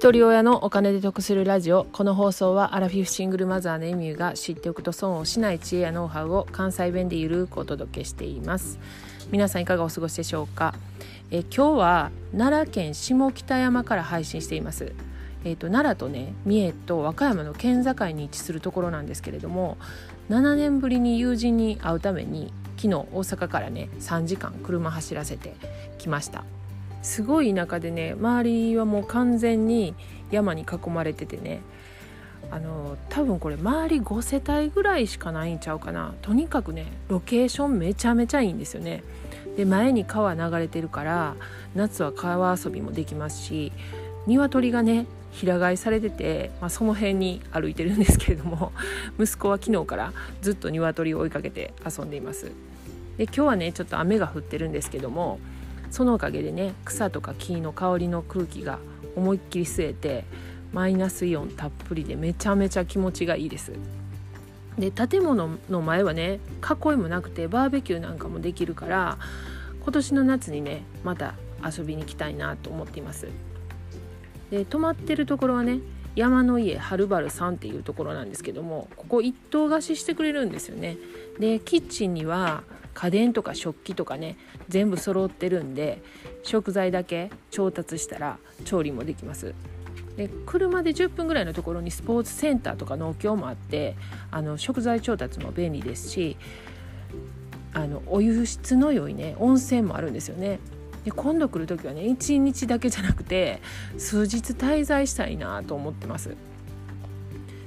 [0.00, 1.86] 一人親のお金で得するラジオ。
[1.92, 8.78] この放送はアラフィフシングルマザーのエミューが知っておくと損をしない知恵やノウハウを関西弁でゆるくお届けしています。
[9.30, 10.74] 皆さんいかがお過ごしでしょうか？
[11.30, 14.94] え今日は奈良県下北山から配信しています。
[15.44, 19.76] えーと、奈良とね三重と和歌山の県境に位置するところなんですけれども
[20.30, 25.54] 7年ぶりに友人に会うために昨日大阪からね3時間車走らせて
[25.98, 26.42] きました。
[27.02, 29.94] すごい田舎でね周りはもう完全に
[30.30, 31.60] 山に囲まれててね
[32.50, 36.14] あの多分これ周り5世帯ぐらいしかないんちゃうかな。
[36.22, 39.04] とにかくねロケーションめちゃめちゃいいんですよね。
[39.56, 41.36] で前に川流れてるから
[41.74, 43.72] 夏は川遊びもできますし
[44.26, 48.72] 鶏がね平飼いされてて、まあ、その辺に歩いてるんですけれども
[49.18, 50.12] 息子は昨日から
[50.42, 52.50] ずっと鶏を追いかけて遊んでいます。
[53.16, 55.38] で今日はねちょっと雨が降ってるんですけども
[55.90, 58.78] そのおかげでね草とか木の香りの空気が
[59.16, 60.24] 思いっきり吸えて
[60.72, 63.72] マイナスイオンたっぷりでめちゃめちゃ気持ちがいいです。
[64.78, 69.18] で建物の前はね囲いもなくてバーベキューなんかもできるから
[69.82, 71.34] 今年の夏にねまた
[71.64, 73.28] 遊びに行きたいなと思っています。
[74.50, 75.80] で泊まってるところはね
[76.16, 80.96] 山の家はるばるさんっていうところなんですけどもここ一棟貸ししてくれるんですよね。
[81.38, 82.62] でキッチンには
[82.94, 84.36] 家電とか食器とかね
[84.68, 86.02] 全部揃ってるんで
[86.42, 89.54] 食材だけ調達したら調理もできます。
[90.16, 93.96] で車で10分ぐらいのところにスポーツセンターとか農協もあって
[94.30, 96.36] あの食材調達も便利ですし
[97.72, 100.58] あのお湯質の良いね温泉もあるんですよね。
[101.04, 103.62] で今度来る時はね1日だけじゃなくて
[103.96, 106.36] 数日滞在したいなと思ってます。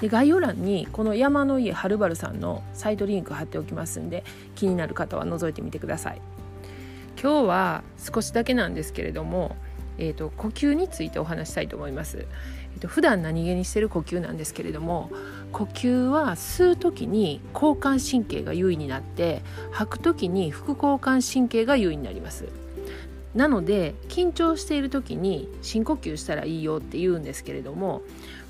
[0.00, 6.20] で概要欄にこの山の家はるばるさんのサイトリンク貼っておきますんで気になる方は覗いてみてください。
[7.20, 9.56] 今日は少しだけなんですけれども、
[9.96, 12.26] えーと、呼吸についてお話したいと思います、
[12.74, 15.10] えーと、普段何気にしてる呼吸なんですけれども
[15.50, 22.65] 呼吸は吸う時に交感神経が優位になって吐く時に副交感神経が優位になります。
[23.36, 28.00] なので緊張している時に深呼吸したらいいよって言うんですけれども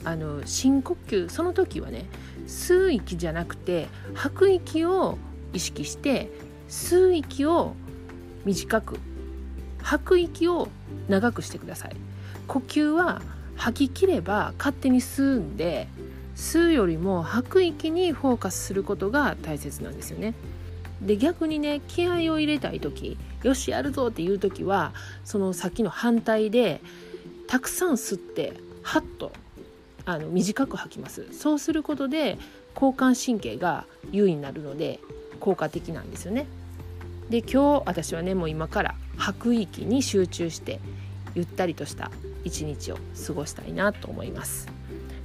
[0.05, 2.07] あの深呼吸その時はね
[2.47, 5.19] 吸う息じゃなくて吐く息を
[5.53, 6.31] 意識して
[6.69, 7.75] 吸う息を
[8.45, 9.01] 短く
[9.83, 10.69] 吐く息を
[11.09, 11.97] 長くしてください。
[12.47, 13.23] 呼吸は
[13.57, 15.89] 吐き切れば勝手に吸うんで
[16.37, 20.35] 吸うよりも吐く息にフォーカスすることが大切なんですよね。
[21.03, 24.93] で逆にね気合を入れたい時よしやるぞっていう時は
[25.25, 26.81] そのさっきの反対で
[27.47, 29.33] たくさん吸ってハッと
[30.05, 31.27] あの短く吐きます。
[31.33, 32.39] そうすることで
[32.75, 35.01] 交感神経が優位になるので
[35.41, 36.47] 効果的なんですよね。
[37.31, 40.81] で今日私はねもう今から吐く息に集中して
[41.35, 42.11] ゆったりとした
[42.45, 44.69] 一日を過ごしたいなと思います。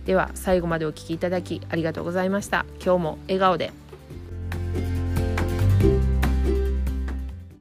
[0.06, 2.66] では最後までお聴きいただきありがとうございました。
[2.84, 3.72] 今日も笑顔で。